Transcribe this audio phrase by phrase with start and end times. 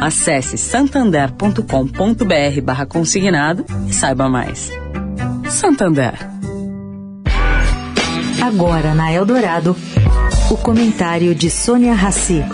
[0.00, 4.70] Acesse santander.com.br barra consignado e saiba mais.
[5.48, 6.14] Santander.
[8.40, 9.76] Agora na Eldorado,
[10.50, 12.44] o comentário de Sônia Rassi.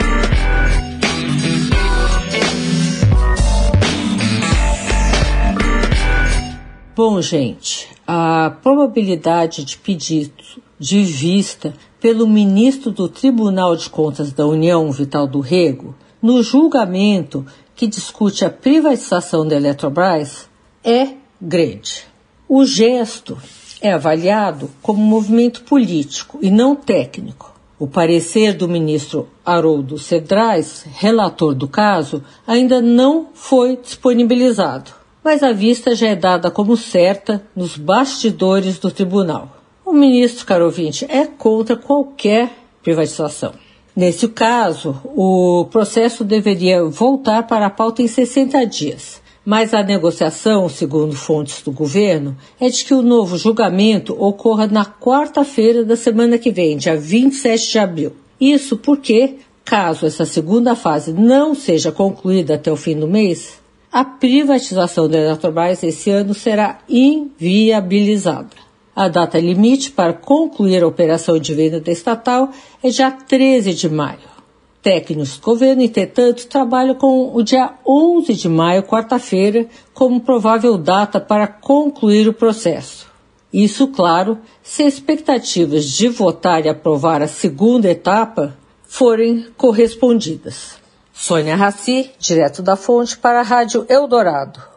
[6.97, 10.33] Bom, gente, a probabilidade de pedido
[10.79, 17.45] de vista pelo ministro do Tribunal de Contas da União, Vital do Rego, no julgamento
[17.77, 20.49] que discute a privatização da Eletrobras
[20.83, 22.07] é grande.
[22.49, 23.37] O gesto
[23.79, 27.53] é avaliado como movimento político e não técnico.
[27.79, 35.53] O parecer do ministro Haroldo Cedrais, relator do caso, ainda não foi disponibilizado, mas a
[35.53, 39.59] vista já é dada como certa nos bastidores do tribunal.
[39.85, 42.51] O ministro, caro ouvinte, é contra qualquer
[42.83, 43.53] privatização.
[43.97, 49.23] Nesse caso, o processo deveria voltar para a pauta em 60 dias.
[49.45, 54.87] Mas a negociação, segundo fontes do governo, é de que o novo julgamento ocorra na
[54.87, 58.13] quarta-feira da semana que vem, dia 27 de abril.
[58.41, 63.61] Isso porque, caso essa segunda fase não seja concluída até o fim do mês,
[63.93, 68.64] a privatização da Eletrobras esse ano será inviabilizada.
[68.95, 72.51] A data limite para concluir a operação de venda da estatal
[72.83, 74.35] é dia 13 de maio.
[74.81, 81.19] Técnicos do governo, entretanto, trabalham com o dia 11 de maio, quarta-feira, como provável data
[81.19, 83.11] para concluir o processo.
[83.53, 90.77] Isso, claro, se expectativas de votar e aprovar a segunda etapa forem correspondidas.
[91.13, 94.74] Sônia Raci, direto da fonte para a Rádio Eldorado.